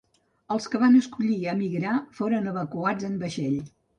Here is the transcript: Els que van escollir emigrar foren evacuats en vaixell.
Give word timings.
Els 0.53 0.63
que 0.75 0.79
van 0.83 0.95
escollir 0.99 1.37
emigrar 1.51 1.93
foren 2.21 2.51
evacuats 2.53 3.09
en 3.13 3.23
vaixell. 3.27 3.63